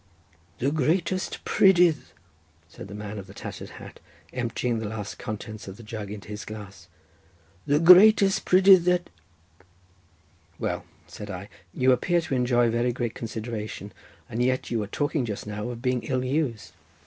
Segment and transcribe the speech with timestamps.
[0.57, 1.97] "The greatest prydydd,"
[2.67, 3.99] said the man of the tattered hat,
[4.33, 6.87] emptying the last contents of the jug into his glass,
[7.67, 9.11] "the greatest prydydd that—"
[10.57, 13.91] "Well," said I, "you appear to enjoy very great consideration,
[14.27, 16.71] and yet you were talking just now of being ill used."